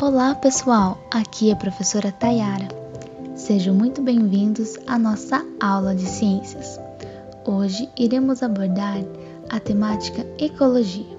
[0.00, 2.68] Olá pessoal, aqui é a professora Tayara.
[3.34, 6.78] Sejam muito bem-vindos à nossa aula de ciências.
[7.44, 8.98] Hoje iremos abordar
[9.48, 11.16] a temática ecologia.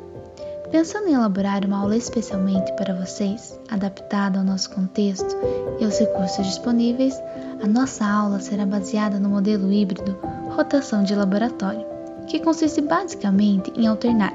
[0.69, 5.35] Pensando em elaborar uma aula especialmente para vocês, adaptada ao nosso contexto
[5.79, 7.19] e aos recursos disponíveis,
[7.63, 10.17] a nossa aula será baseada no modelo híbrido
[10.55, 11.85] rotação de laboratório,
[12.27, 14.33] que consiste basicamente em alternar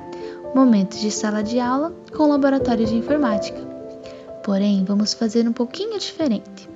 [0.54, 3.71] momentos de sala de aula com laboratório de informática.
[4.42, 6.68] Porém, vamos fazer um pouquinho diferente,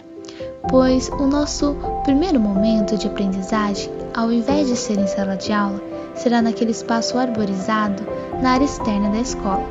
[0.69, 5.83] pois o nosso primeiro momento de aprendizagem, ao invés de ser em sala de aula,
[6.15, 8.03] será naquele espaço arborizado
[8.41, 9.65] na área externa da escola,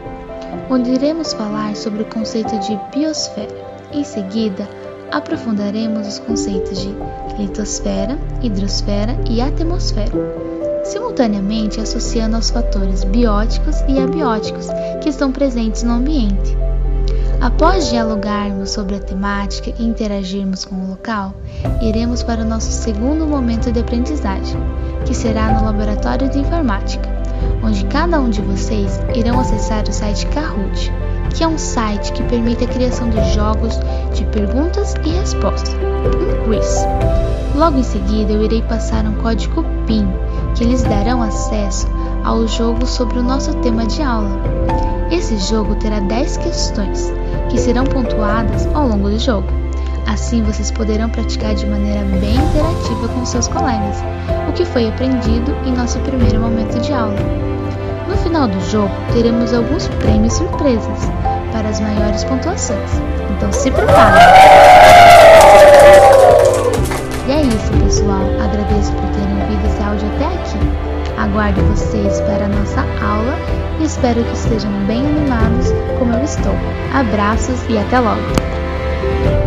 [0.70, 3.56] onde iremos falar sobre o conceito de biosfera.
[3.94, 4.68] Em seguida,
[5.12, 6.94] aprofundaremos os conceitos de
[7.38, 10.12] litosfera, hidrosfera e atmosfera,
[10.84, 14.68] simultaneamente associando aos fatores bióticos e abióticos
[15.02, 16.58] que estão presentes no ambiente.
[17.42, 21.34] Após dialogarmos sobre a temática e interagirmos com o local,
[21.82, 24.60] iremos para o nosso segundo momento de aprendizagem,
[25.06, 27.08] que será no laboratório de informática,
[27.64, 30.92] onde cada um de vocês irão acessar o site Kahoot,
[31.34, 33.80] que é um site que permite a criação de jogos
[34.14, 36.86] de perguntas e respostas, um quiz.
[37.56, 40.08] Logo em seguida, eu irei passar um código PIN
[40.56, 41.88] que lhes darão acesso
[42.26, 44.42] ao jogo sobre o nosso tema de aula.
[45.12, 47.14] Esse jogo terá 10 questões
[47.50, 49.48] que serão pontuadas ao longo do jogo.
[50.08, 54.04] Assim, vocês poderão praticar de maneira bem interativa com seus colegas
[54.50, 57.16] o que foi aprendido em nosso primeiro momento de aula.
[58.08, 61.00] No final do jogo, teremos alguns prêmios surpresas
[61.52, 62.92] para as maiores pontuações.
[63.36, 64.75] Então se preparem!
[69.86, 70.60] Áudio até aqui.
[71.18, 73.38] Aguardo vocês para a nossa aula
[73.80, 76.56] e espero que estejam bem animados como eu estou.
[76.94, 79.45] Abraços e até logo!